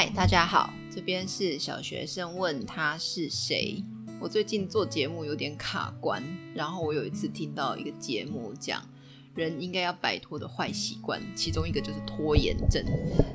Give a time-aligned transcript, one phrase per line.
[0.00, 3.82] 嗨，大家好，这边是小学生问他是谁。
[4.20, 6.22] 我最近做节目有点卡关，
[6.54, 8.80] 然后我有一次听到一个节目讲
[9.34, 12.80] 人应该要摆脱的坏习惯，其中一个就是拖延症。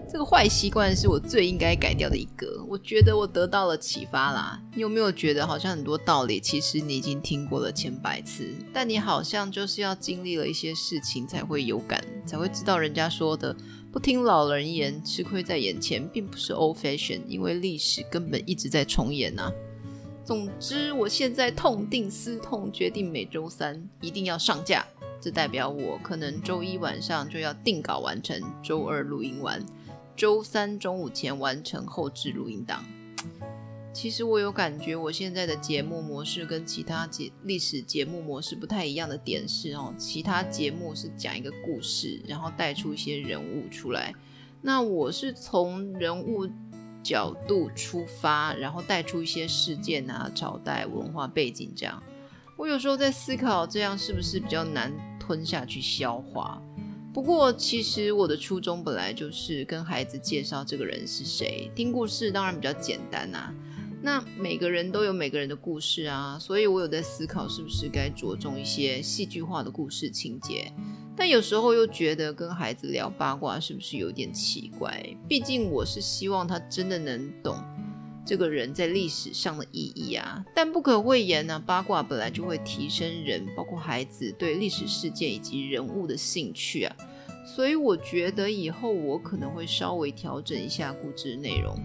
[0.10, 2.64] 这个坏习惯是我最应该改掉的一个。
[2.66, 4.58] 我觉得我得到了启发啦。
[4.74, 13.54] 你有没有觉得好像很多道理其实你已经听过了千百次，但你好像就是要经历了一些事情才会有感，才会知道人家说的。
[13.94, 19.54] 不听老人言，吃亏在眼前，并不是 old fashion，因为历史根本一直在重演啊。
[20.26, 24.84] 总之，我现在痛定思痛，决定每周三一定要上架。
[25.22, 29.64] 这代表我可能周一晚上就要定稿完成，周二录音完，
[30.16, 32.84] 周三中午前完成后置录音档。
[33.94, 44.14] 其实我有感觉，我现在的节目模式跟其他节历史节目模式不太一样的点是哦，其他节目是讲一个故事，然后带出一些人物出来。
[44.62, 46.50] 那我是从人物
[47.04, 52.02] 角度出发，然后带出一些事件啊、朝代、文化背景这样。
[52.58, 56.62] 我有时候在思考，这样是不是比较难吞下去消化？
[57.14, 63.54] 不过其实我的初衷本来就是跟孩子介绍这个人是谁，听故事当然比较简单啊。
[64.06, 70.70] 那每个人都有每个人的故事啊，所以我有在思考是不是该着重一些戏剧化的故事情节，
[71.16, 75.02] 但有时候又觉得跟孩子聊八卦是不是有点奇怪？
[75.26, 77.58] 毕竟我是希望他真的能懂
[78.26, 80.44] 这个人在历史上的意义啊。
[80.54, 86.94] 但不可讳言呢，八卦本来就会提升人，包括孩子对历史事件以及人物的兴趣啊。
[87.46, 91.80] 所以我觉得以后我可能会稍微调整一下故事内容。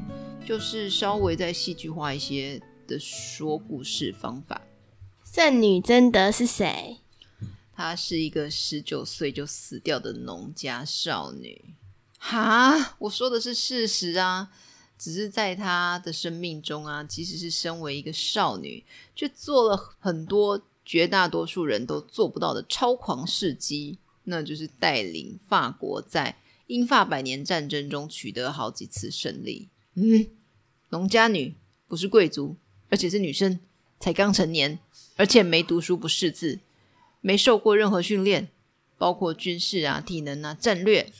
[0.49, 4.63] 就是稍微再戏剧化一些的说故事方法。
[5.23, 7.01] 圣女贞德是谁？
[7.75, 11.75] 她是一个十九岁就死掉的农家少女。
[12.19, 14.51] 哈，我说的是事实啊，
[14.99, 18.83] 只是在她的生命中啊，即使是身为一个少女，
[19.15, 26.39] 却做了很多绝大多数人都做不到的超狂事迹，那就是带领法国在
[26.69, 29.69] 英法百年战争中取得好几次胜利。
[29.93, 30.31] 嗯。
[30.91, 31.55] 农家女
[31.87, 32.57] 不是贵族，
[32.89, 33.61] 而且是女生，
[34.01, 34.79] 才刚成年，
[35.17, 36.61] 而且没读书不识字，
[37.21, 38.49] 没受过任何训练，
[38.97, 41.13] 包括军事啊、体能啊、战略。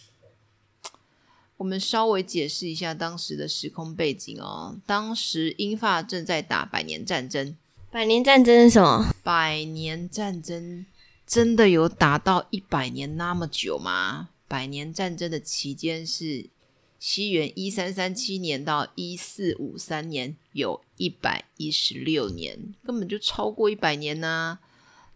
[1.59, 4.79] 我们稍微解释一下当时的时空背景哦。
[4.87, 7.57] 当时英法正在打百年战争。
[7.91, 9.15] 百年战争是什么？
[9.23, 10.87] 百年战争
[11.27, 14.31] 真的有打到一百年那么久吗？
[14.47, 16.49] 百年战争的期间是。
[16.99, 24.59] 西元一三三七年到一四五三年，有一百一十六年，根本就超过一百年呐、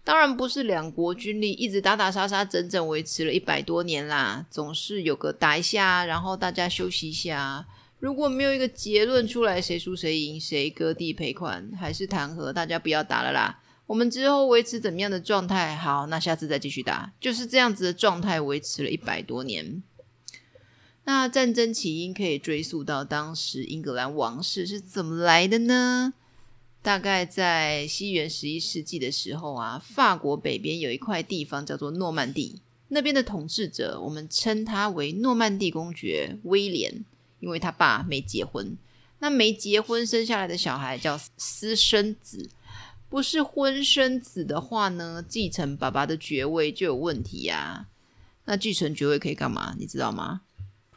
[0.04, 4.44] 当然不是两国军力一直打打杀杀，整整维持了一百多年啦。
[4.50, 7.66] 总是有个打一下，然后大家休息一下。
[7.98, 13.60] 如果没有一个结论出来，谁输谁赢，谁割地赔款，还是谈和，大家不要打了啦。
[13.87, 15.76] 我们之后维持怎么样的状态？
[15.76, 19.82] 好，那下次再继续打，就是这样子的状态维持了一百多年。
[21.05, 26.15] 那战争起因可以追溯到当时英格兰王室是怎么来的呢？
[26.81, 37.05] 大概在西元十一世纪的时候啊，法国北边有一块地方叫做诺曼底，那边的统治者我们称他为诺曼底公爵威廉，
[37.41, 38.77] 因为他爸没结婚，
[39.21, 42.51] 那没结婚生下来的小孩叫私生子，
[43.09, 47.87] 不是婚生子的话呢，继承爸爸的爵位就有问题呀。
[48.45, 49.75] 那继承爵位可以干嘛？
[49.79, 50.43] 你知道吗？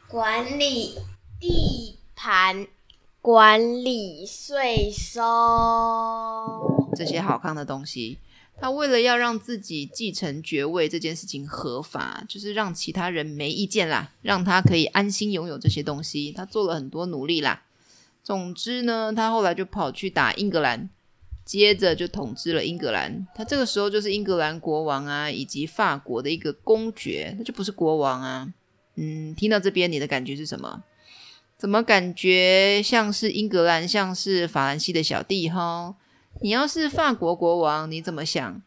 [0.08, 0.94] 管理
[1.40, 2.68] 地盘，
[3.20, 5.20] 管理税收，
[6.94, 8.18] 这些好看的东西。
[8.58, 16.30] 他为了要让自己继承爵位这件事情合法，就是让其他人没意见啦，让他可以安心拥有这些东西。
[16.30, 17.64] 他做了很多努力啦。
[18.22, 20.88] 总之呢，他后来就跑去打英格兰，
[21.44, 23.26] 接着就统治了英格兰。
[23.34, 28.52] 他这个时候就是英格兰国王啊，以及法国的一个公爵，那就不是国王啊。
[28.96, 30.82] 嗯，听到这边你的感觉是什么？
[31.56, 35.94] 怎么感觉像是英格兰，像是法兰西的小弟哈？
[36.42, 38.62] 你要是法国国王，你怎么想？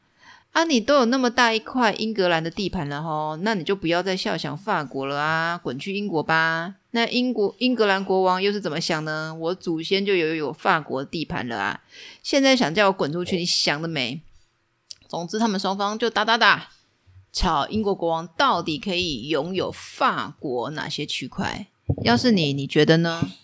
[0.51, 6.73] 啊，你都有那么大一块英格兰的地盘了哈，那你就不要再笑想法国了啊，滚去英国吧。
[6.89, 9.35] 那英国英格兰国王又是怎么想呢？
[9.39, 11.81] 我祖先就有有法国地盘了啊，
[12.23, 14.21] 现在想叫我滚出去，你想得美。
[15.07, 16.69] 总之，他们双方就打打打。
[17.31, 21.67] 吵，英国国王到底可以拥有法国哪些区块？
[22.03, 23.29] 要是你，你觉得呢？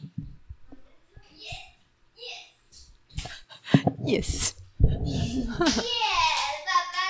[4.05, 4.53] Yes，Yes，
[5.57, 5.65] 爸爸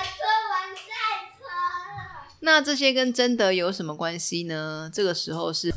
[0.03, 0.87] 说完赛
[1.35, 2.31] 车了。
[2.39, 4.89] 那这些跟贞德有什么关系呢？
[4.93, 5.73] 这个时候是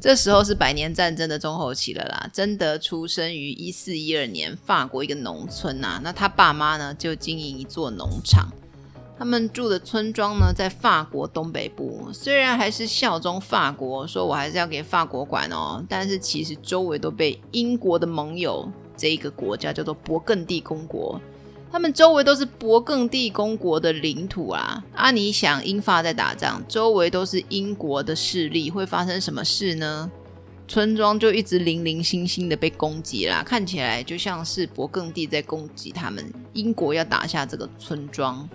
[0.00, 2.30] 这时候是百年战争的中后期了啦。
[2.32, 6.00] 贞德出生于一四一二年，法国一个农村呐、啊。
[6.02, 8.48] 那他爸妈呢，就经营一座农场。
[9.16, 12.08] 他们住的村庄呢，在法国东北部。
[12.12, 21.20] 虽然还是效忠法国，说我还是要给法国管哦，但是其实周围都被英国的盟友，这一个国家叫做勃艮第公国。
[21.70, 24.84] 他们周围都是勃艮第公国的领土啊！
[24.94, 30.10] 啊，你想英法在打仗，周围都是英国的势力，会发生什么事呢？
[30.68, 38.48] 村庄就一直零零星星的被攻击啦，看起来就像是勃艮第在攻击他们，英国要打下这个村庄。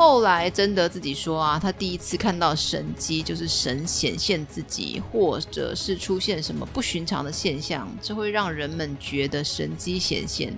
[0.00, 10.56] 后来真德自己说啊，他第一次看到神迹，就是神显现自己，或者是出现什么不寻常的现象，这会让人们觉得神迹显现。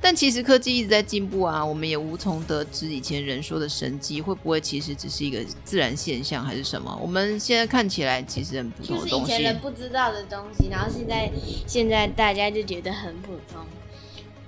[0.00, 6.96] 但其实科技一直在进步啊，我们也无从得知以前人说的神迹会不会其实只是一个自然现象还是什么。
[7.02, 11.28] 我们现在看起来其实很普通的东西，就是以前人不知道的东西，然后现在
[11.66, 13.60] 现在大家就觉得很普通。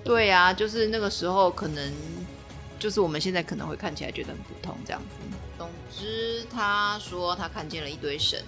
[0.05, 1.93] 对啊，就是那个时候可能
[2.81, 5.39] 就是我们现在可能会看起来觉得很普通这样子。
[5.57, 8.43] 总之，他说他看见了一堆神，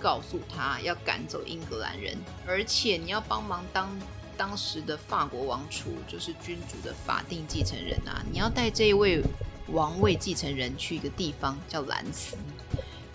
[0.00, 3.90] 告诉他要赶走英格兰人，而且你要帮忙当。
[4.36, 8.22] 当时的法国王储就是君主的法定继承人啊！
[8.30, 9.20] 你要带这一位
[9.66, 12.36] 王位继承人去一个地方叫兰斯，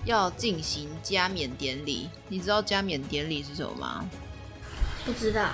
[0.03, 2.09] 要进行加冕典礼。
[2.27, 4.05] 你知道加冕典礼是什么吗？
[5.05, 5.49] 不知道。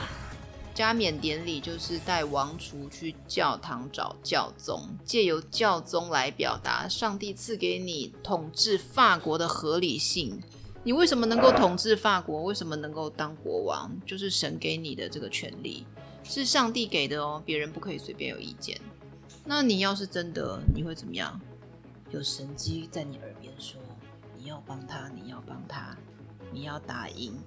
[0.73, 10.41] 加冕典礼就是带王储去教堂找教宗，借由教宗来表达上帝赐给你统治法国的合理性。
[10.83, 12.43] 你为什么能够统治法国？
[12.43, 13.91] 为什么能够当国王？
[14.05, 15.85] 就是神给你的这个权利，
[16.23, 18.79] 是上帝给的哦，别人不可以随便有意见。
[19.43, 21.39] 那你要是真的，你会怎么样？
[22.11, 23.79] 有神机在你耳边说，
[24.37, 25.97] 你要帮他，你要帮他，
[26.51, 27.37] 你要打赢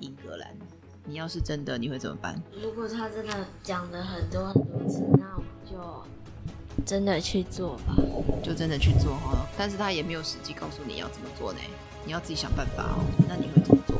[0.00, 0.56] 英格兰。
[1.04, 2.40] 你要是真的，你会怎么办？
[2.62, 3.32] 如果他真的
[3.62, 7.94] 讲了很多很多次，那我就真的去做吧。
[8.42, 11.60] 就真的去做哈，但是他也没有实际告诉你要怎么做呢？
[12.04, 13.04] 你要自己想办法哦。
[13.28, 13.96] 那你会怎么做？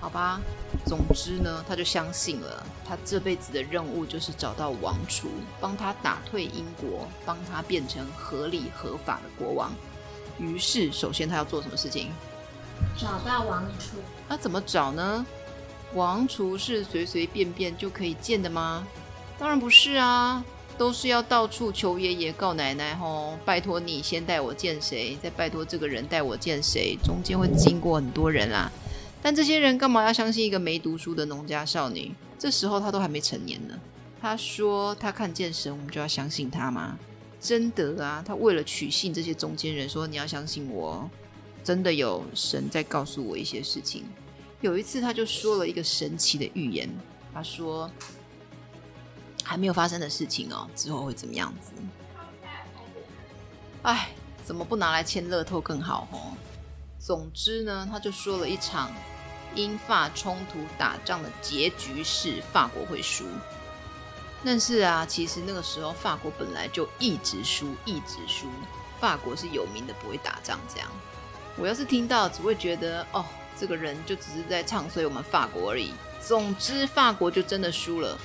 [0.00, 0.40] 好吧。
[0.86, 5.28] 总之呢，他就相信了，他这辈子的任务就是找到王储，
[5.60, 9.72] 帮他打退英国，帮他变成合理合法的国王。
[10.38, 12.10] 于是，首先他要做什么事情？
[12.96, 13.96] 找到王储。
[14.28, 15.26] 那怎么找呢？
[15.94, 18.86] 王厨是随随便便就可以见的吗？
[19.38, 20.44] 当然不是啊。
[20.78, 28.72] 都是要到处求爷爷告奶奶吼，拜托你先带我见谁，再拜托这个人带我见谁，中间会经过很多人啦。
[29.20, 32.14] 但这些人干嘛要相信一个没读书的农家少女？
[32.38, 33.78] 这时候她都还没成年呢。
[34.22, 36.98] 她说她看见神，我们就要相信她吗？
[37.38, 41.10] 真的啊，他为了取信这些中间人，说你要相信我，
[41.62, 44.04] 真的有神在告诉我一些事情。
[44.60, 46.88] 有一次他就说了一个神奇的预言，
[47.34, 47.90] 他说。
[49.42, 51.72] 还没有发生的事情哦，之后会怎么样子？
[53.82, 54.10] 哎，
[54.44, 56.36] 怎么不拿来签乐透更好哦？
[57.00, 58.92] 总之呢，他就说了一场
[59.56, 63.24] 英法冲突打仗的结局是法国会输。
[64.44, 68.46] 但是啊，其实那个时候法国本来就一直输，一直输。
[69.00, 70.88] 法国是有名的不会打仗，这样。
[71.56, 73.24] 我要是听到，只会觉得哦，
[73.60, 75.92] 这个人就只是在唱衰我们法国而已。
[76.18, 78.18] 总之，法国就真的输了。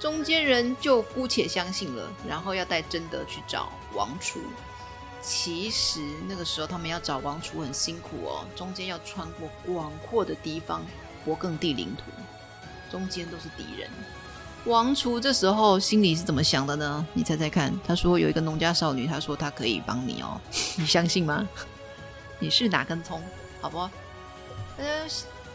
[0.00, 4.40] 中间人就姑且相信了，然后要带贞德去找王储。
[5.20, 10.82] 其实那个时候他们要找王储很辛苦哦，中间要穿过广阔的地方，
[11.26, 12.04] 勃艮第领土，
[12.90, 13.90] 中间都是敌人。
[14.64, 17.04] 王储这时候心里是怎么想的呢？
[17.12, 17.72] 你猜猜看。
[17.86, 20.40] 他说有一个农家少女，他说他可以帮你哦，
[20.76, 21.46] 你相信吗？
[22.38, 23.20] 你是哪根葱？
[23.60, 23.88] 好不？
[24.78, 25.08] 呃。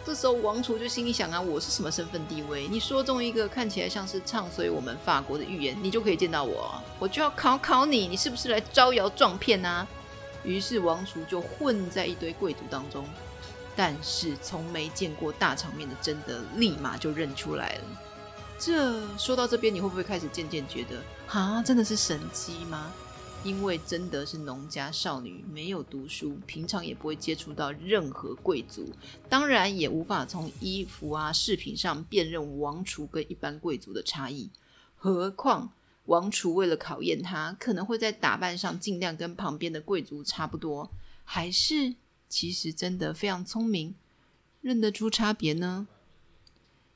[0.05, 2.67] 这时候王储就心里想啊，我是什么身份地位？
[2.67, 9.87] 你说中一个看起来像是唱衰我们法国的预言，你就可以见到我，我就要考考你，你是不是来招摇撞骗啊？
[10.43, 13.05] 于是王储就混在一堆贵族当中，
[13.77, 17.83] 但是从没见过大场面的真德立马就认出来了。
[18.59, 22.91] 这说到这边，你会不会开始渐渐觉得，啊，真的是神机吗？
[23.43, 28.89] 因为贞德是农家少女，没有读书，平常也不会接触到任何贵族，
[29.27, 34.49] 当然也无法从衣服啊、饰品上辨认王储跟一般贵族的差异。
[34.95, 35.73] 何况
[36.05, 40.89] 王储为了考验她，可能会在打扮上尽量跟旁边的贵族差不多，
[41.25, 41.95] 还是
[42.29, 43.93] 其实真的非常聪明，
[44.61, 45.87] 认得出差别呢？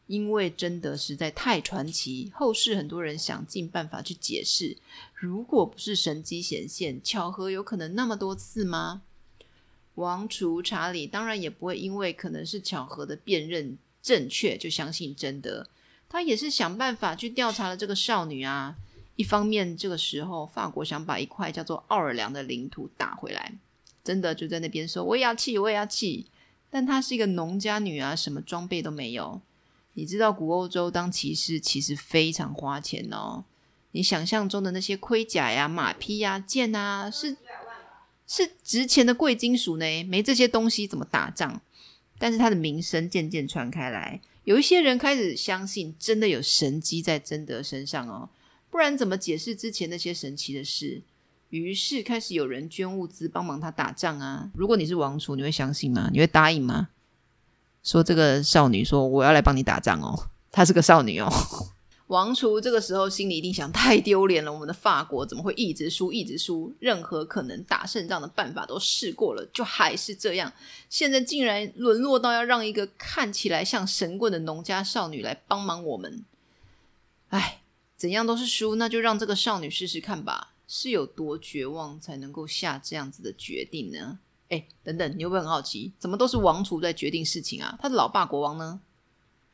[0.08, 4.78] 因为真的实在太传奇，后世很多人想尽办法去解释。
[5.14, 9.04] 如果不是神迹显现，巧合有可能那么多次吗？
[9.96, 15.68] 王储查理当然也不会因为可能是巧合的辨认正确就相信真的，
[16.08, 18.76] 他也是想办法去调查了这个少女啊。
[19.16, 23.54] 一方面，这个时候法国想把一块叫做奥尔良的领土打回来，
[24.04, 26.28] 真的就在那边说：“我也要去，我也要去。”
[26.70, 29.42] 但她是一个农家女啊，什么装备都没有。
[29.98, 33.44] 你知道古欧洲当骑士其实非常花钱哦。
[33.94, 37.36] 你想象中的那些盔甲呀、马匹呀、剑啊，是
[38.27, 40.04] 是值钱的贵金属呢。
[40.04, 41.60] 没这些东西怎么打仗？
[42.20, 48.30] 但是他的名声渐渐传开来，有一些人开始相信，真的有神迹在贞德身上哦。
[48.70, 51.01] 不然怎么解释之前那些神奇的事？
[51.50, 54.51] 于是开始有人捐物资帮忙他打仗啊。
[54.54, 56.12] 如果你是王储，你会相信吗？
[56.13, 56.89] 你会答应吗？
[57.88, 61.32] 说这个少女说我要来帮你打仗哦， 她是个少女哦。
[62.08, 64.51] 王厨这个时候心里一定想：太丢脸了！
[64.51, 66.74] 我们的法国怎么会一直输，一直输？
[66.79, 70.51] 任何可能打胜仗的办法都试过了，就还是这样。
[70.89, 76.25] 现在竟然沦落到要让一个看起来像神棍的农家少女来帮忙我们。
[77.29, 77.62] 哎，
[77.96, 80.53] 怎样都是输，那就让这个少女试试看吧。
[80.65, 84.20] 是有多绝望才能够下这样子的决定呢？
[84.50, 87.77] 哎，等等，你会不会很好奇，怎么都是王储在决定事情啊？
[87.82, 88.80] 他的老爸国王呢？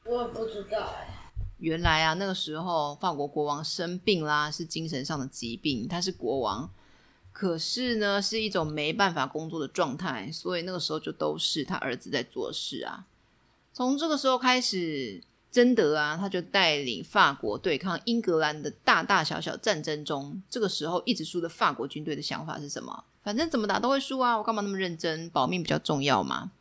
[0.05, 1.31] 我也不知道哎。
[1.57, 5.87] 原来啊，那个时候法国国王生病啦，是精神上的疾病。
[5.87, 6.69] 他是国王，
[7.31, 13.05] 可是呢，是一种没办法工作的状态，所以那个时候就都是他儿子在做事啊。
[13.71, 23.05] 从这个时候开始，贞德啊，他就带领法国对抗英格兰的大大小小战争中，这个时候一直输的法国军队的想法是什么？
[23.23, 24.37] 反正怎么打都会输啊！
[24.37, 25.29] 我干嘛那么认真？
[25.29, 26.51] 保命比较重要嘛。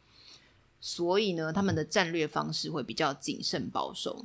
[0.80, 4.24] 所以呢，他们的战略方式会比较谨慎保守。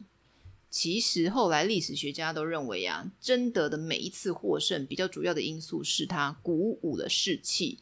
[0.69, 7.79] 其实后来历史学家都认为啊，贞德的每一次获胜，比较主要的因素是他鼓舞了士气。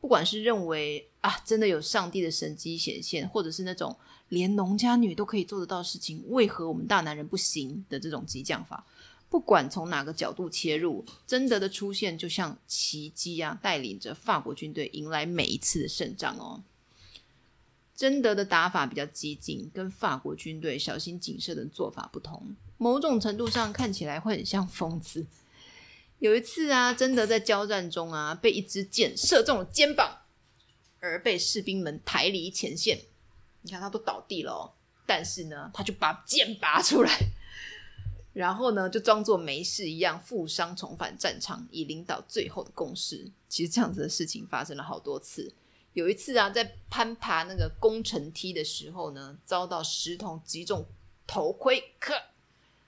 [0.00, 3.94] 不管是认为啊，真的有上帝的神迹显现，或者是那种
[4.28, 8.86] 连农家女都可以做得到事情，为何我们大男人不行的这种激将法。
[9.30, 16.64] 不管从哪个角度切入，贞德的出现就像奇迹啊，带领着法国军队迎来每一次的胜仗哦。
[17.94, 25.24] 贞德的打法比较激进，跟法国军队小心谨慎的做法不同，某种程度上看起来会很像疯子。
[26.18, 30.22] 有一次啊，贞德在交战中啊，被一支箭射中了肩膀，
[30.98, 33.02] 而被士兵们抬离前线。
[33.62, 34.72] 你看他都倒地了哦，
[35.06, 37.16] 但是呢，他就把剑拔出来。
[38.32, 43.30] 然后呢，就装作没事一样，负伤重返战场，以领导最后的攻势。
[43.48, 45.52] 其实这样子的事情发生了好多次。
[45.94, 50.86] 有一次啊，在攀爬那个攻城梯的时候呢，遭到石头击中
[51.26, 52.14] 头盔，可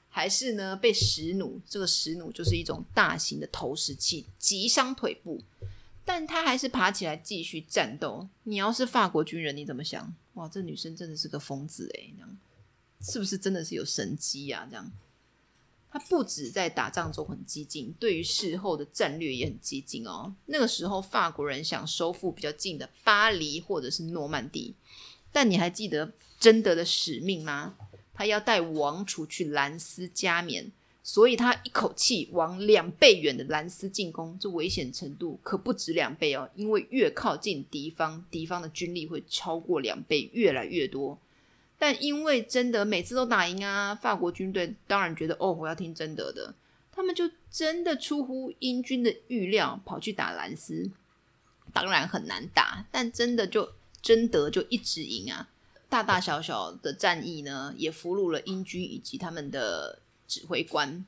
[0.09, 5.43] 还是呢被石弩，这个石弩就是一种大型的投石器，击伤腿部。
[6.05, 8.29] 但他还是爬起来继续战斗。
[8.45, 10.15] 你要是法国军人，你怎么想？
[10.35, 12.39] 哇，这女生真的是个疯子诶，这样
[13.01, 14.67] 是不是真的是有神机呀？
[14.71, 14.93] 这样。
[15.93, 20.35] 他不止在打仗中很激进，对于事后的战略也很激进哦。
[20.47, 24.75] 那个时候，法国人想收复比较近的巴黎或者是诺曼底，
[25.31, 27.75] 但你还记得贞德的使命吗？
[28.15, 30.73] 他要带王储去兰斯加冕，
[31.03, 41.19] 所以他一口气往两倍远的兰斯进攻，这危险程度可不止两倍哦，因为越靠近敌方，敌方的军力会超过两倍，越来越多。
[41.83, 46.55] 但因为贞德每次都打赢啊，法国军队当然觉得哦，我要听贞德的，
[46.93, 50.93] 他们就真的出乎英军的预料，跑去打兰斯。
[51.73, 55.49] 当然很难打，但真的就贞德就一直赢啊。
[55.89, 59.99] 大大小小的战役呢，也俘虏了英军以及他们的
[60.29, 61.05] 指挥官，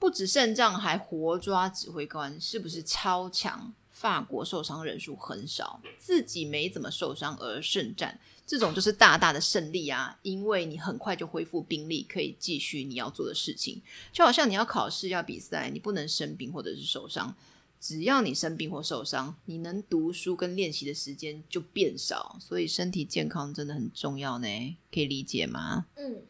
[0.00, 3.72] 不止胜仗，还活抓指挥官，是不是超强？
[3.92, 8.18] 法国受伤人数很少，自己没怎么受伤而胜战。
[8.48, 10.18] 这种就是大大的胜利啊！
[10.22, 13.82] 因为你很快就恢复兵力，可以继续你要做的事情。
[14.10, 17.36] 就好像你要考试、要比赛，你不能生病或者是受伤。
[17.78, 22.38] 只要你生病或受伤，你能读书跟练习的时间就变少。
[22.40, 24.48] 所以身体健康真的很重要呢，
[24.90, 25.84] 可以理解吗？
[25.96, 26.22] 嗯。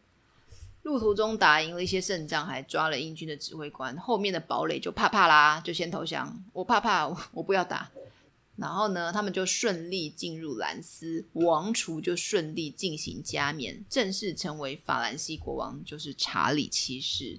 [0.83, 3.97] 路途中打赢了一些胜仗，还抓了英军的指挥官。
[3.97, 6.43] 后面的堡垒就怕怕啦，就先投降。
[6.53, 7.91] 我怕怕，我不要打。
[8.59, 17.39] 然后呢，他们就顺利进入兰斯，王储就顺利进行加冕，正式成为法兰西国王，就是查理七世。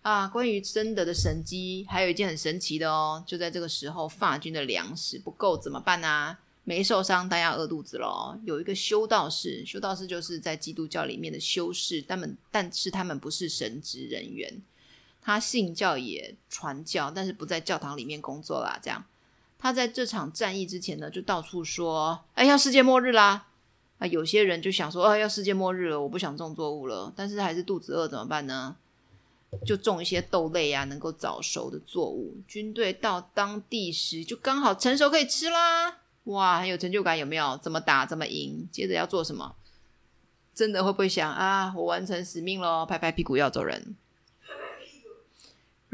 [0.00, 6.38] 啊，关于贞德的神迹，还有一件很神奇的哦，就在这个时候，法军的粮食不够怎么办啊？
[6.64, 8.38] 没受伤，大家饿肚子咯。
[8.46, 14.62] 有一个修道士，修道士就是在基督教里面的修士，他们但是他们不是神职人员，
[15.20, 19.04] 他信教也传教，但是不在教堂里面工作啦，这样。
[19.64, 23.46] 他在这场战役之前呢，就到处说：“哎，要世界末日啦！”
[23.96, 28.76] 啊，有些人就想说：“啊，要世界末日了，我不想种作物了。”但是还是肚子饿，怎么办呢？
[29.64, 32.36] 就种一些豆类啊，能够早熟的作物。
[32.46, 36.00] 军队到当地时，就刚好成熟可以吃啦。
[36.24, 37.58] 哇，很有成就感，有没有？
[37.62, 38.68] 怎么打怎么赢？
[38.70, 39.56] 接着要做什么？
[40.54, 41.72] 真的会不会想啊？
[41.74, 43.96] 我完成使命喽，拍拍屁股要走人。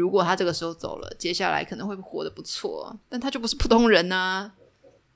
[0.00, 4.54] 如果他这个时候走了，接下来可能会活得不错，但他就不是普通人呢、啊。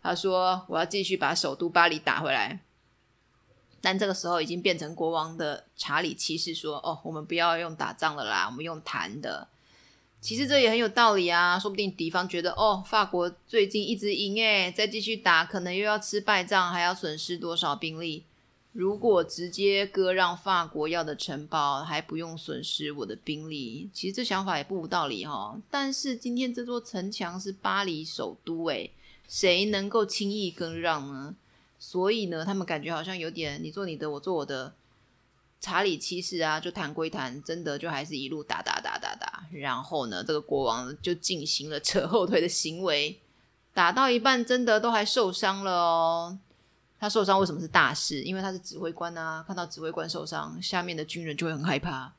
[0.03, 2.61] 他说：“我要继续把首都巴黎打回来。”
[3.81, 9.49] 但这个时候已经变成国王的查理七世说：“哦，我们不要用打仗了啦，我们用谈的。”
[10.21, 18.27] 其实这也很有道理啊，说不定敌方觉得：“哦，法国最近一直赢，诶，再继续打，可能又要吃败仗，还要损失多少兵力。
[18.75, 28.91] 如果直接割让法国要的城堡，还不用损失我的兵力，其实这想法也不无道理哈、但是今天这座城墙是巴黎首都，诶，
[29.29, 31.37] 谁能够轻易割让呢？”
[31.79, 34.73] 所以呢，他们感觉好像有点你做你的，我做我的。
[35.61, 39.45] 查理七世啊，就谈归谈，真的就还是一路打打打打打。
[39.51, 43.19] 然后呢，这个国王就进行了 扯后腿的行为，
[43.73, 46.39] 打到一半，真的都还受伤了哦。
[47.05, 48.23] 他受伤为什么是大事？
[48.23, 52.15] 因为他是指挥官啊，看到指挥官受伤，下面的军人就会很害怕。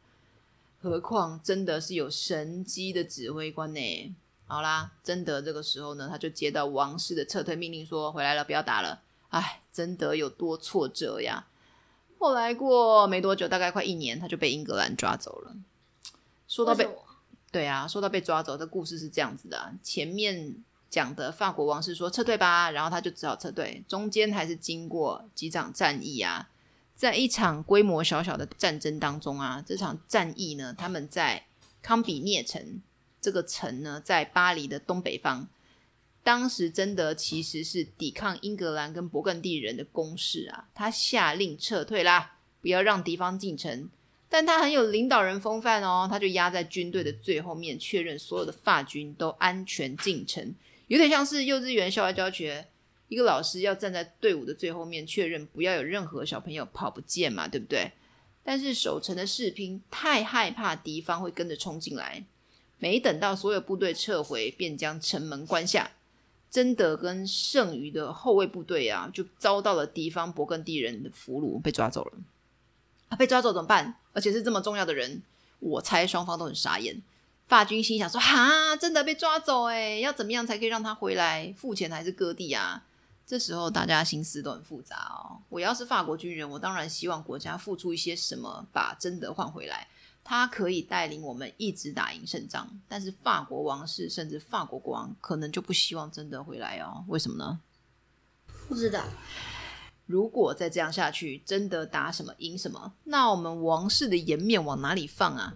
[0.80, 4.16] 何况真的是有神机的指挥官呢。
[4.46, 9.02] 好啦，真的这个时候呢，他就接到王室的撤退命令，说回来了，不要打了。
[9.30, 11.48] 哎，真的有多挫折呀！
[12.20, 15.56] 后来过没多久，大概快一年，他就被英格兰抓走了。
[16.48, 16.88] 说到被，
[17.52, 20.64] 对啊，说到被抓走，这故事是这样子的：前面
[20.96, 23.84] 讲的法国王室说撤退吧，然后他就只好撤退。
[23.86, 26.48] 中间还是经过几场战役啊，
[26.96, 31.48] 在一场规模小小的战争当中啊，这场战役呢，他们在
[31.82, 32.82] 康比涅城
[33.20, 35.50] 这个城呢，在巴黎的东北方。
[36.24, 43.90] 当时贞德其实是抵抗英格兰跟勃艮第人的攻势啊，他下令撤退啦，不要让敌方进城。
[44.30, 50.56] 但他很有领导人风范哦，他就压在军队的最后面，确认所有的法军都安全进城，
[50.88, 52.68] 有点像是幼稚园校外教学，
[53.08, 57.92] 一个老师要站在队伍的最后面，确认不要有任何小朋友跑不见嘛，对不对？
[58.44, 62.24] 但是守城的士兵太害怕敌方会跟着冲进来，
[62.78, 65.92] 没等到所有部队撤回，便将城门关下。
[66.52, 72.14] 贞德跟剩余的后卫部队啊，就遭到了敌方勃艮第人的俘虏，被抓走了。
[73.10, 73.96] 啊，被抓走怎么办？
[74.14, 75.22] 而且是这么重要的人，
[75.60, 77.02] 我猜双方都很傻眼。
[77.48, 81.54] 法军心想说：哈，真的被抓走，诶，要怎么样才可以让他回来？
[81.58, 82.84] 付钱还是割地啊？
[83.26, 85.42] 这时候大家心思都很复杂哦。
[85.50, 89.88] 我要是法国军人，我当然希望国家付出一些什么，把贞德换回来。
[90.24, 97.06] 他可以带领我们一直打赢胜仗，但是法国王室甚至法国国王可能就不希望贞德回来哦。
[97.08, 97.60] 为什么呢？
[98.68, 99.04] 不知道。
[100.08, 105.56] 如果再这样下去，贞德打什么赢什么，那我们王室的颜面往哪里放啊？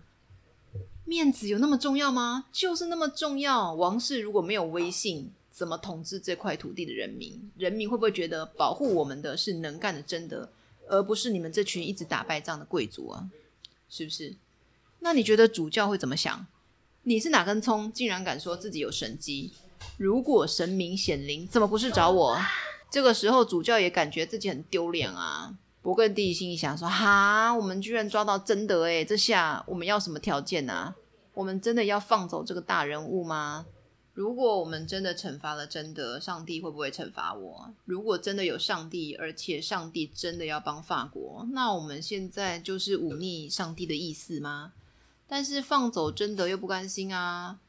[1.09, 2.45] 面子有那么重要吗？
[2.51, 3.73] 就是那么重要。
[3.73, 7.51] 王室如果没有威信，怎么统治这块土地的人民？
[7.57, 10.51] 人民会不会觉得保护我们的是能干的贞德，
[10.87, 13.27] 而不是你们这群一直打败仗的贵族啊？
[13.89, 14.35] 是不是？
[14.99, 16.45] 那你觉得主教会怎么想？
[17.01, 19.51] 你是哪根葱，竟然敢说自己有神机？
[19.97, 22.37] 如果神明显灵，怎么不是找我？
[22.91, 25.55] 这个时候主教也感觉自己很丢脸啊。
[25.81, 30.93] 勃艮第心里想说：哈，我们居然抓到真德诶，这下我们要什么条件啊？
[31.39, 33.65] 我们真的要放走这个大人物吗？
[34.13, 37.73] 如果我们真的惩罚了贞德，上帝会不会惩罚我？
[37.85, 44.73] 如果真的有上帝，而且上帝真的要帮法国，那我们现在就是忤逆上帝的意思吗？
[45.29, 47.59] 但是放走贞德又不甘心啊！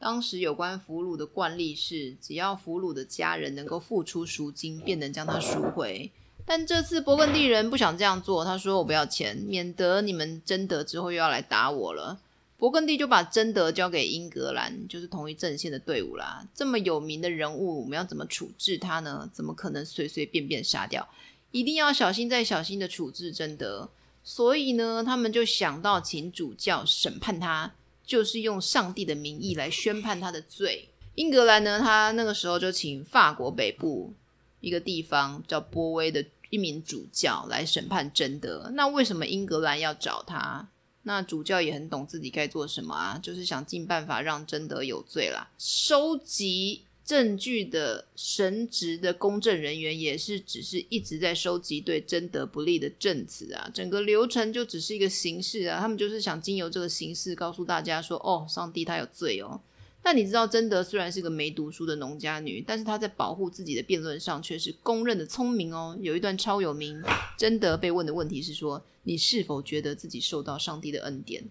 [0.00, 6.10] 当时有关俘虏的惯例是，只要俘虏的家人能够付出赎金，便能将他赎回。
[6.44, 12.18] 但这次勃艮第人不想这样做，他说：“我不要钱，免得你们贞德之后又要来打我了。”
[12.58, 16.46] 勃艮第就把贞德交给英格兰，就是同一阵线的队伍啦。
[16.54, 19.28] 这么有名的人物，我们要怎么处置他呢？
[19.32, 21.06] 怎么可能随随便便杀掉？
[21.50, 23.90] 一定要小心再小心的处置贞德。
[24.22, 27.74] 所以呢，他们就想到请主教审判他，
[28.06, 30.88] 就是用上帝的名义来宣判他的罪。
[31.16, 34.14] 英格兰呢，他那个时候就请法国北部
[34.60, 38.70] 一个地方叫波威的一名主教来审判贞德。
[38.72, 40.66] 那为什么英格兰要找他？
[41.04, 46.82] 那主教也很懂自己该做什么啊，就是想尽办法让贞德有罪啦，收集。
[47.04, 59.60] 证据的神职的公证人员也是只是一直在收集对贞德不利的证词啊，整个流程就只是一个形式啊，他们就是想经由这个形式告诉大家说，哦，上帝他有罪哦，
[60.04, 65.96] 但你知道，贞德虽然是个没读书的农家女，但是她在保护自己的辩论上却是公认的聪明哦。
[66.02, 67.02] 有一段超有名，
[67.38, 71.44] 贞德被问的问题是说：“你是否觉得自己受到上帝的恩典？”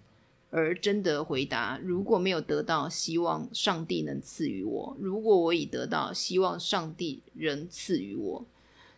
[0.51, 8.45] 而贞德回答：“如果没有得到，希望上帝能赐予我；如果我已得到，希望上帝仍赐予我。”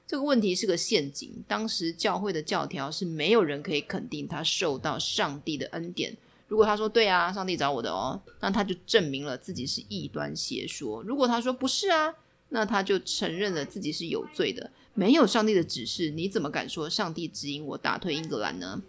[0.05, 1.43] 这个问题是个陷阱。
[1.47, 6.17] 当时教会的教条是没有人可以肯定他受到上帝的恩典。
[6.47, 11.01] 如果他说对啊，上帝找我的哦，那他就证明了自己是异端邪说。
[11.03, 12.13] 如果他说不是啊，
[12.49, 14.71] 那他就承认了自己是有罪的。
[14.93, 18.81] 没有上帝的指示，你怎么敢说上帝指引我打退英格兰呢？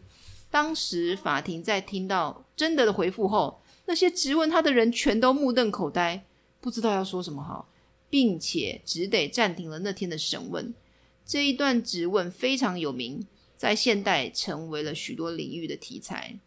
[0.50, 6.24] 当时法庭在听到贞德的回复后，那些质问他的人全都目瞪口呆，
[6.60, 7.68] 不知道要说什么好，
[8.08, 10.72] 并且只得暂停了那天的审问。
[11.24, 16.38] 这一段质问非常有名，在现代成为了许多领域的题材。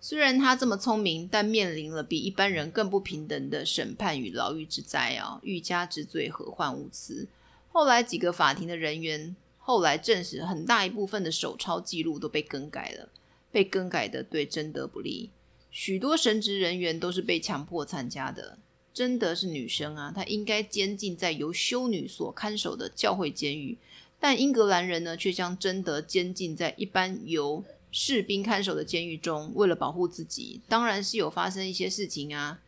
[0.00, 5.40] 虽然他这么聪明，但面临了比一般人更不平等的审判与牢狱之灾啊！
[5.42, 7.26] 欲加之罪，何患无辞？
[7.70, 13.08] 后来几个法庭的人员后来证实，很大一部分的手抄记录都被更改了，
[13.50, 15.30] 被更改的对贞德不利。
[15.70, 18.58] 许多神职人员都是被强迫参加的。
[18.94, 23.76] 贞德是女生啊，她应该监禁在由修女所看守的教会监狱，
[24.18, 32.60] 但英格兰人呢，却将贞德监禁在一般由士兵看守的监狱中，为了保护自己，当然是有发生一些事情啊。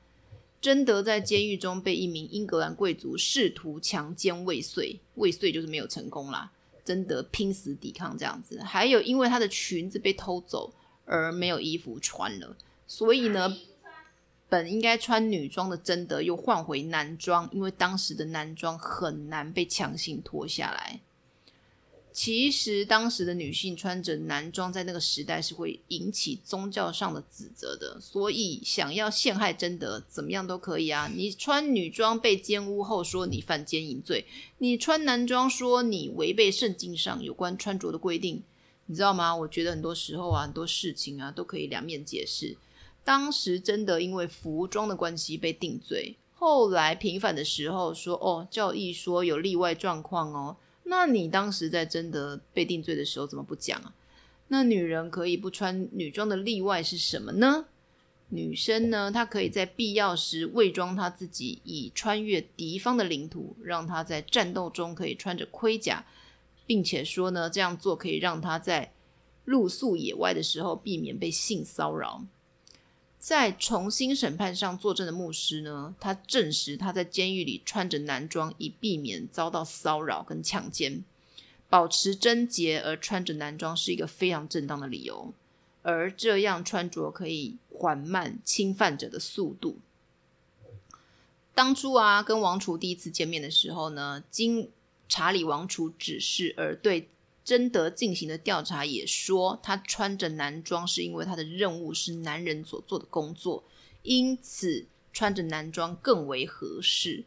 [0.61, 6.53] 贞德在监狱中被一名英格兰贵族试图强奸未遂，未遂就是没有成功啦。
[6.85, 10.73] 贞德拼死抵抗这样子，还有因为她的裙子被偷走
[11.05, 12.57] 而没有衣服穿了，
[12.87, 13.57] 所以呢，
[14.49, 21.01] 本应该穿女装的贞德又换回男装，因为当时的男装很难被强行脱下来。
[22.13, 28.01] 其实，当时的女性穿着男装，在那个时代是会引起宗教上的指责的。
[28.01, 31.09] 所以，想要陷害贞德，怎么样都可以啊！
[31.15, 34.25] 你穿女装被奸污后，说你犯奸淫罪；
[34.59, 38.43] 你穿男装，说你违背圣经上有关穿着的规定。
[38.87, 39.35] 你知道吗？
[39.35, 42.57] 我觉得很多时候啊，很多事情啊，都可以两面解释。
[43.05, 53.95] 当时贞德因为服装的关系被定罪，后来平反的时候说：“哦，教义说有例外状况哦。”那你当时在真的被定罪的时候怎么不讲啊？
[54.49, 57.67] 那女人可以不穿女装的例外是什么呢？
[58.31, 66.05] 女生呢，她可以在必要时伪装她自己，以穿越敌方的领土，让她在战斗中可以穿着盔甲，
[66.67, 68.93] 并且说呢，这样做可以让她在
[69.45, 72.25] 露宿野外的时候避免被性骚扰。
[73.21, 81.05] 在重新审判上作证的牧师呢，他证实他在监狱里穿着男装，以避免遭到骚扰跟强奸。
[81.69, 85.35] 保持贞洁而穿着男装是一个非常正当的理由，
[85.83, 89.79] 而这样穿着可以缓慢侵犯者的速度。
[91.55, 94.71] 当初啊，跟王储第一次见面的时候呢，经
[95.09, 97.11] 查理王储指示而对。
[97.51, 103.65] 贞德进行的调查也说，他穿着男装是因为他的任务是男人所做的工作，
[104.05, 107.25] 因此穿着男装更为合适。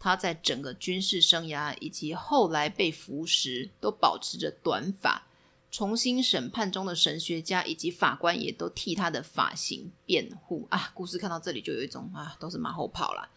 [0.00, 5.28] 他在整个军事生涯以及后来被俘时都保持着短发。
[5.70, 10.90] 重新审判中的神学家以及法官也都替他的发型辩护啊。
[10.94, 13.30] 故事看到这里就有一种啊，都是马后炮啦。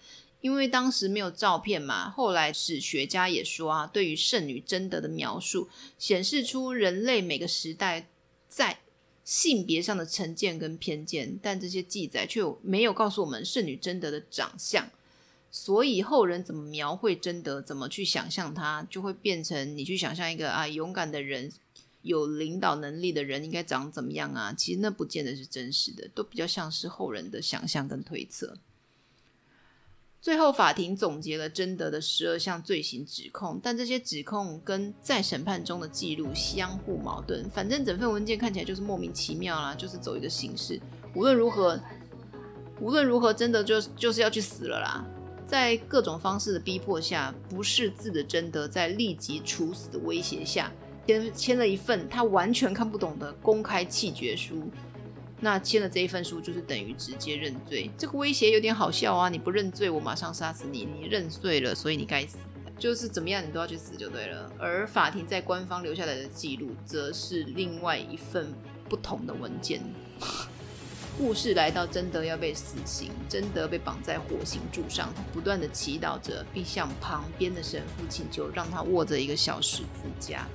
[0.48, 5.68] 因为当时没有照片嘛，后来史学家也说啊，对于圣女贞德的描述
[6.00, 8.08] 显示出人类每个时代
[8.48, 8.80] 在
[9.26, 14.90] 性别上的成见跟偏见，但这些记载却没有告诉我们圣女贞德的长相，
[15.52, 21.52] 所以后人怎么描绘贞德，怎么去想象她，就会变成你去想象一个啊勇敢的人，
[22.04, 24.54] 有领导能力的人应该长怎么样啊？
[24.58, 28.58] 其实那不见得是真实的，都比较像是后人的想象跟推测。
[30.20, 37.50] 最后，法庭总结了贞德的十二项罪行指控，但这些指控跟在审判中的记录相互矛盾。
[37.50, 40.82] 反正整份文件看起来就是莫名其妙啦，就是走一个形式。
[41.16, 41.80] 无论如何，
[42.82, 45.06] 无论如何，贞德就就是要去死了啦。
[45.46, 50.70] 在各种方式的逼迫下，不识字的贞德在立即处死的威胁下，
[51.06, 54.70] 签签了一份他完全看不懂的公开弃绝书。
[55.40, 57.92] 那签了这一份书，就是等于直接认罪。
[57.98, 59.30] 这个威胁有点好笑啊！
[59.30, 62.38] 你不认罪，我马上杀死你；你认罪了，所以你该死。
[62.80, 64.52] 就是怎么样，你都要去死就对了。
[64.60, 68.54] 而法庭在官方留下来的记录，则是另外一份
[68.90, 69.82] 不同的文件。
[71.18, 80.48] 故事来到贞德要被死刑，贞德被绑在火刑柱上，不断的祈祷着，并向旁边的神父请求，让他握着一个小十字架。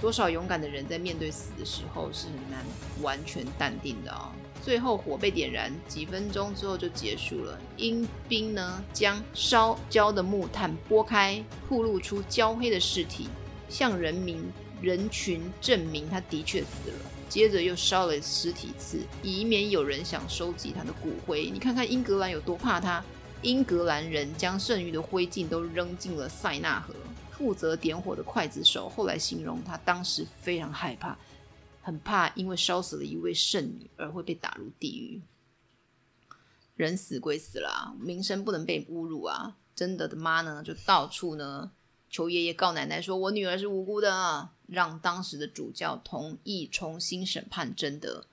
[0.00, 2.64] 多少勇敢的人在面对死的时候是很难
[3.02, 4.32] 完全淡定的哦。
[4.62, 7.58] 最后火被点燃，几分钟之后就结束了。
[7.76, 13.28] 英兵呢将烧焦的木炭拨开，曝露出焦黑的尸体，
[13.68, 14.42] 向人民
[14.80, 17.10] 人群证明他的确死了。
[17.28, 21.50] 接着又烧了尸体一次，以免有人想收集他的骨灰。
[21.50, 23.04] 你看看英格兰有多怕他，
[23.42, 26.94] 英格兰人将剩余的灰烬都扔进了塞纳河。
[27.36, 31.18] 负责点火的刽子手后来形容他当时非常害怕。
[31.82, 35.20] 很怕，因为烧死了一位圣女而会被打入地狱。
[36.76, 39.56] 人死归死了，名声不能被侮辱啊！
[39.76, 41.70] 贞德的妈呢，就到处呢
[42.08, 48.24] 求爷爷告奶奶，说我女儿是无辜的啊，让当时的主教同意重新审判贞德。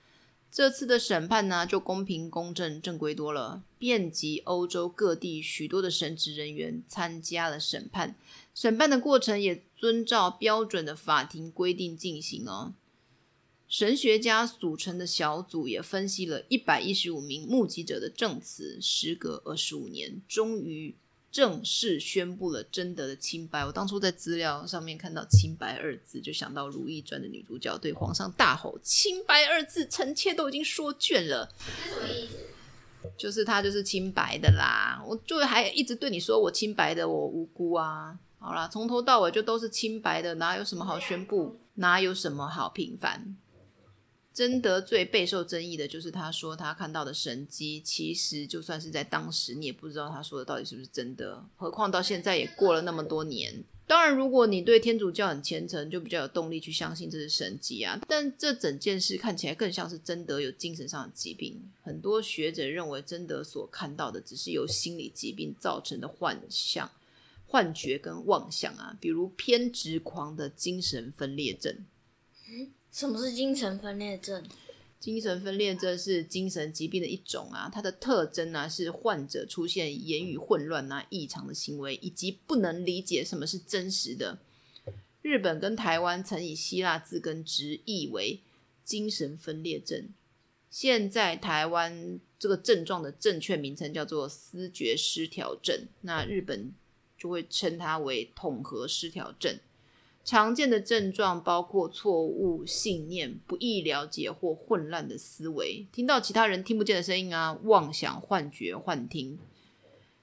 [0.49, 3.63] 这次的审判呢，就公平公正、正规多了。
[3.77, 8.15] 遍及欧洲各地许多的神职人员参加了审判，
[8.53, 12.73] 审判的过程也遵照标准的法庭规定进行哦。
[13.67, 20.93] 神学家组成的小组也分析了一百一十五名目击者的证词，时隔二十五年，终于
[21.31, 23.65] 正式宣布了贞德的清白。
[23.65, 31.49] 我当初在资料上面看到“清白”二字，就想到《如懿传》的女主角对皇上大吼“清白”二字，臣妾都已经说倦了。
[31.57, 32.37] 这什么意思？
[33.17, 38.19] 就是他就是清白的啦，我就还一直对你说我清白的，我无辜啊。
[38.43, 41.57] 好啦，从头到尾就都是清白的，哪有什么好宣布？
[41.75, 43.37] 哪有什么好平反？
[44.33, 51.45] 贞德最备受争议的就是他说他看到的神迹，其实就算是在当时，你也不知道他说的到底是不是真的。
[51.55, 53.63] 何况到现在也过了那么多年。
[53.85, 57.99] 当然，如果你对天主教很虔诚，就比较有动力去相信这是神迹啊。
[58.07, 61.61] 但这整件事看起来更像是贞德有精神上的疾病。
[61.83, 66.89] 很多学者认为贞德所看到的只是由心理疾病造成的幻象、
[67.51, 71.85] 幻觉跟妄想啊，比如偏执狂的精神分裂症。
[72.89, 74.41] 什么是精神分裂症？
[75.01, 84.39] 精神分裂症是精神疾病的一种啊，它的特征呢、啊、是患者出现言语混乱啊、异常的行为，以及不能理解什么是真实的。
[85.21, 88.39] 日本跟台湾曾以希腊字根直译为
[88.85, 90.07] 精神分裂症，
[90.69, 96.71] 现在台湾这个症状的正确名称叫做思觉失调症，那日本
[97.21, 99.59] 就会称它为统合失调症。
[100.23, 109.37] 常见的症状包括错误信念、不易了解或混乱的思维、听到其他人听不见的声音啊、妄想、幻觉、幻听、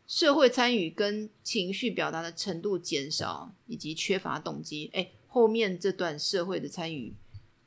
[0.06, 4.90] 社会参与跟情绪表达的程度减少，以及缺乏动机。
[4.94, 7.14] 诶，后面这段社会的参与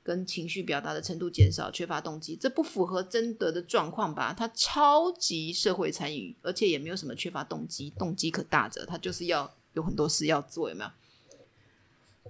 [0.04, 4.34] 跟情绪表达的程度减少、缺乏动机，这不符合真德的状况吧？
[4.34, 10.90] 他超级社会参与，而且也没有什么缺乏动机，动机可大着，他就是要有很多事要做，有没有？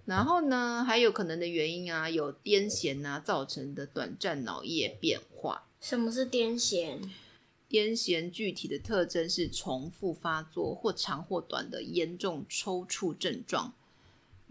[0.05, 5.67] 然后呢，还有可能的原因啊，有癫痫啊造成的短暂脑叶变化。
[5.79, 6.99] 什么是癫痫？
[7.69, 13.73] 癫痫具体的特征是重复发作或长或短的严重抽搐症状。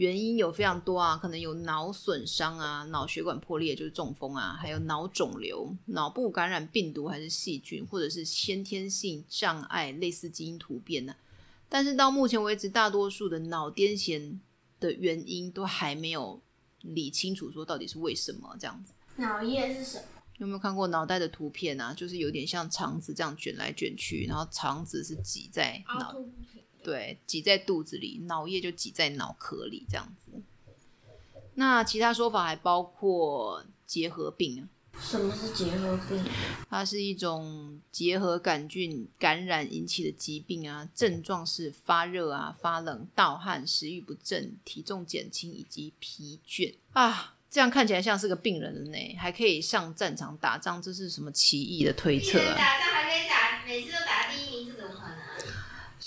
[0.01, 11.19] 原因有非常多啊，可能有脑损伤啊、脑血管破裂就是中风啊，还有脑肿瘤、脑部感染病毒还是细菌，或者是先天性障碍，类似基因突变呢、啊。
[11.69, 14.39] 但是到目前为止，大多数的脑癫痫。
[14.81, 16.41] 的原因都还没有
[16.81, 18.95] 理清楚，说到底是为什么这样子。
[19.17, 20.05] 脑液是什么？
[20.39, 21.93] 有没有看过脑袋的图片啊？
[21.93, 26.17] 就是有点像肠子这样卷来卷去，然后肠子是挤在脑，
[26.83, 30.41] 对，挤在肚子里，脑液就挤在脑壳里这样子。
[31.55, 34.69] 那其他说法还包括结核病啊。
[35.01, 36.23] 什么是结核病？
[36.69, 47.37] 它是一种结核杆菌感染引起的疾病啊，症状是发热啊、发冷、盗汗、食欲不振、体重减轻以及疲倦啊。
[47.51, 52.55] 这样看起来像是个病人的呢，还可以上战场打仗，这是什么奇异的推测啊？
[52.55, 54.20] 打仗还可以打，每次都打？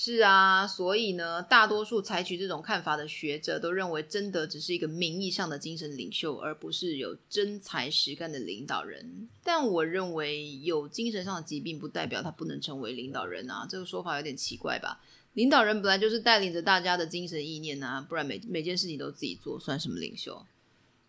[0.05, 9.29] 是啊，所以呢，大多数采取这种看法的学者都认为，真德只是一个名义上的精神领袖，而不是有真才实干的领导人。
[9.45, 14.99] 但我认为，有精神上的疾病不代表他不能成为领导人啊，这个说法有点奇怪吧？
[15.35, 20.45] 领导人本来就是带领着大家的精神意念啊，不然每每件事情都自己做，算什么领袖？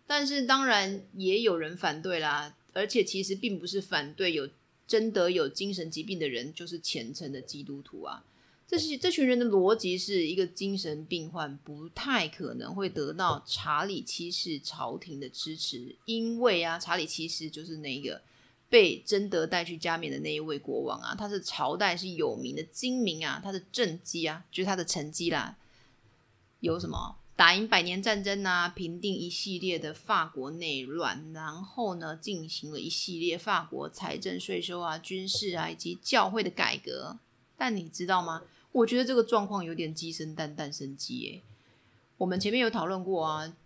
[0.06, 4.48] 但是当然也有人反对啦，而且其实并不是反对有
[4.86, 8.22] 真德有精神疾病的人就是虔诚的基督徒啊。
[8.66, 18.20] 这是这群人的逻辑是一个精神病患不太可能会得到查理七世朝廷的支持，因为啊，查理七世就是那个
[18.70, 25.56] 被贞德带去加冕的那一位国王啊，他是朝代是有名的精明啊，他的政绩啊，就是他的成绩啦，
[26.60, 37.18] 有什么打赢百年战争啊，平定一系列的法国内乱，然后呢，进行了一系列法国财政、税收啊、军事啊以及教会的改革。
[37.56, 38.42] 但你知道吗？
[38.74, 41.42] 我觉得这个状况有点鸡生蛋，蛋生鸡诶。
[42.16, 43.56] 我们前面有讨论过啊。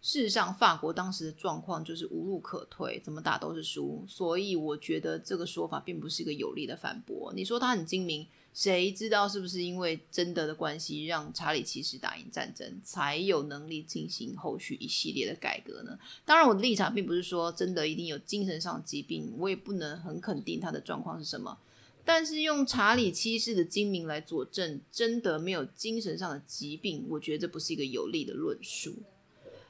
[0.00, 7.32] 事实上，法国当时的状况就是无路可退，怎么打都是输，所以我觉得这个说法并不是一个有力的反驳。
[7.34, 15.98] 你说他很精明，谁知道是不是因为贞德的关系，让查理七世打赢战争，才有能力进行后续一系列的改革呢？
[16.26, 21.58] 当然，我的立场并不是说贞德一定有精神上的疾病，我也不能很肯定他的状况是什么。
[22.04, 28.94] 但是用查理七世的精明来佐证真的没有精神上的疾病，我觉得这不是一个有力的论述。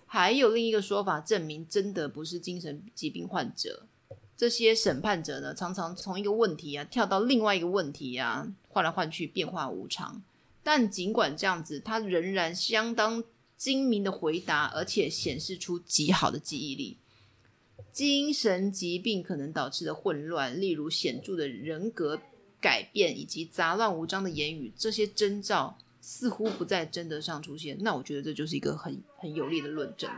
[0.06, 3.86] 还有另一个说法证明，真的不是精神疾病患者。
[4.36, 10.22] 这些审判者呢，常常从一个问题啊跳到另外一个问题啊，换来换去，变化无常。
[10.62, 13.22] 但尽管这样子，他仍然相当
[13.56, 16.96] 精明的回答，而且显示出极好的记忆力。
[17.92, 22.20] 精神疾病可能导致的混乱，例如显著的人格
[22.60, 25.78] 改变以及杂乱无章的言语，这些征兆。
[26.06, 30.10] 似乎不在贞德上出现，那我觉得这就是一个很很有力的论证。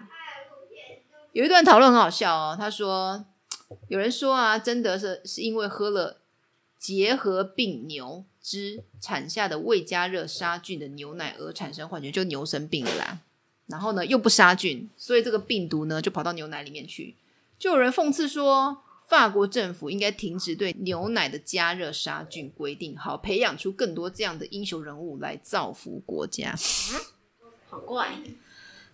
[1.31, 3.25] 有一段讨论很好笑哦，他说
[3.87, 6.19] 有人说啊，真德是是因为喝了
[6.77, 13.21] 结核病牛只产下的未加热杀菌的牛奶而产生幻觉，就牛生病了啦。
[13.67, 17.15] 然后呢，又不杀菌，所以这个病毒呢就跑到牛奶里面去。
[17.59, 26.55] 就有人讽刺说，法国政府应该停止对牛奶的加热杀菌规定，好培养出更多这样的英雄人物来造福国家。
[27.69, 28.23] 好怪！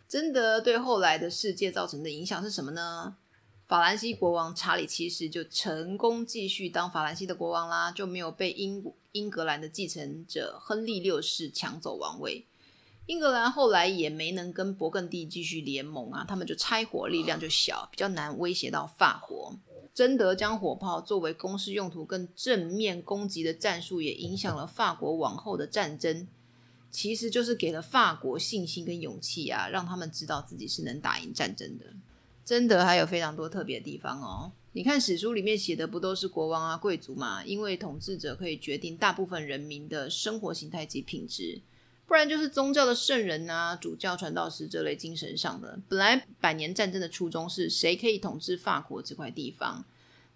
[0.09, 3.16] 真的对后来的世界造成的影响是什么呢？
[3.66, 12.44] 法兰西国王查理七世就成功继续当法兰西的国王啦，就没有被英英格兰的继承者亨利六世抢走王位。
[13.07, 19.59] 英格兰后来也没能跟勃艮第继续联盟啊，他们就拆伙力量就小，比较难威胁到法国。
[19.93, 26.27] 贞德将火炮作为攻势用途，更正面攻击的战术，也影响了法国往后的战争。
[26.91, 31.87] 其实就是给了法国信心跟勇气啊，让他们知道自己是能打赢战争的。
[32.45, 34.53] 贞德还有非常多特别的地方哦。
[34.73, 37.45] 你看史书里面写的不都是国王啊、贵族嘛？
[37.45, 41.61] 因为统治者可以决定大部分人民的生活形态及品质。
[42.12, 45.79] 不然就是宗教的圣人啊、主教、传道士这类精神上的。
[45.88, 49.83] 本来百年战争的初衷是谁可以统治法国这块地方，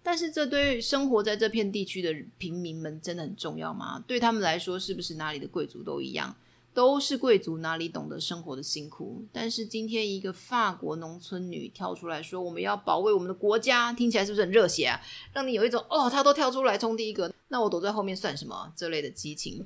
[0.01, 4.03] 但是这对生活在这片地区的平民们真的很重要吗？
[4.07, 6.35] 对他们来说，是不是哪里的贵族都一样，
[6.73, 9.23] 都是贵族，哪里懂得生活的辛苦？
[9.31, 14.99] 但是今天一个法国农村女跳出来说：“我们要保卫我们的国家”，听起来是不是很热血啊？
[15.31, 18.73] 让你有一种哦，她都跳出来冲第一个，那我躲在后面算什么？
[18.75, 19.63] 这类的激情。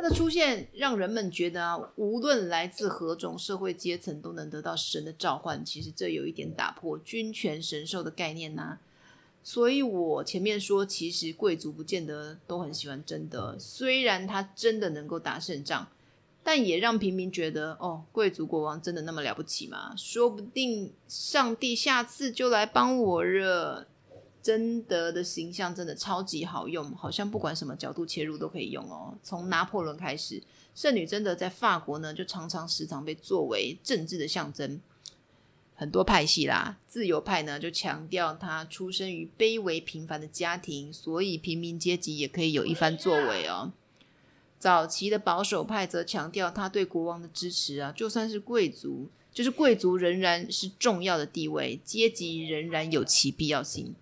[0.00, 5.64] 它的出现让人们觉得啊，无论来自何种社会阶层，都能得到神的召唤。
[5.64, 8.78] 其实这有一点打破君权神授的概念呐、
[9.42, 15.88] 所以我前面说，其实贵族不见得都很喜欢真德，虽然他真的能够打胜仗，
[16.44, 19.92] 但也让平民觉得，哦，贵族国王真的那么了不起吗？
[19.96, 23.88] 说不定上帝下次就来帮我了。
[24.48, 29.12] 贞德的形象真的超级好用，好像不管什么角度切入都可以用哦。
[29.22, 30.42] 从拿破仑开始，
[30.74, 34.80] 圣女贞德在法国呢，就常常时常被作为政治的象征。
[35.74, 43.72] 很多派系啦，自由派呢就强调她出生于卑微平凡的家庭，所以平民阶级也可以有一番作为哦。
[44.58, 53.94] 早期的保守派则强调她对国王的支持啊，就算是贵族，就是贵族仍然是重要的地位，阶级仍然有其必要性。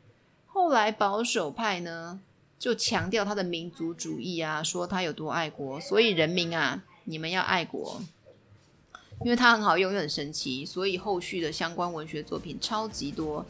[0.56, 2.18] 后来保守派呢，
[2.58, 8.00] 就强调他的民族主义啊，说他有多爱国，所以人民啊，你们要爱国，
[9.22, 13.44] 因为他很好用又很神奇，所以后续的相关文学作品超级多，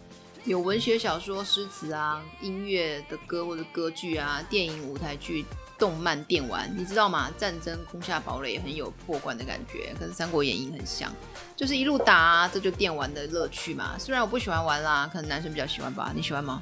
[0.44, 5.44] 有文学小说、诗词啊，音乐的歌或者歌剧啊，电影、舞台剧、
[5.78, 7.30] 动漫、电玩，你知道吗？
[7.38, 11.14] 战争攻下堡垒很有破关的感觉，跟《三国演义》很像，
[11.54, 13.96] 就是一路打啊，这就电玩的乐趣嘛。
[13.96, 16.60] 虽然我不喜欢玩啦，可能男生比较喜欢吧，你喜欢吗？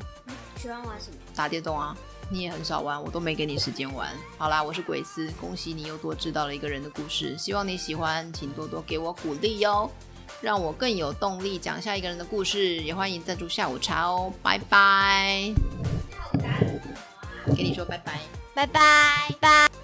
[0.57, 1.17] 喜欢玩什么？
[1.35, 1.97] 打电动啊！
[2.31, 4.11] 你也很少玩，我都没给你时间玩。
[4.39, 9.91] 好啦，我是鬼斯，恭喜你又多知道了一个人的故事，希望你喜欢，请多多给我鼓励哟，
[10.41, 12.77] 让我更有动力讲下一个人的故事。
[12.77, 15.53] 也欢迎赞助下午茶哦，拜拜。
[17.55, 18.21] 给你说拜拜，
[18.55, 19.84] 拜拜拜。